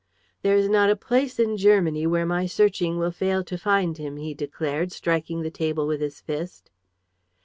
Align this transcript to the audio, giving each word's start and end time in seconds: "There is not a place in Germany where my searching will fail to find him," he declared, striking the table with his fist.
"There 0.41 0.55
is 0.55 0.67
not 0.67 0.89
a 0.89 0.95
place 0.95 1.37
in 1.37 1.57
Germany 1.57 2.07
where 2.07 2.25
my 2.25 2.47
searching 2.47 2.97
will 2.97 3.11
fail 3.11 3.43
to 3.43 3.55
find 3.55 3.99
him," 3.99 4.17
he 4.17 4.33
declared, 4.33 4.91
striking 4.91 5.43
the 5.43 5.51
table 5.51 5.85
with 5.85 6.01
his 6.01 6.19
fist. 6.19 6.71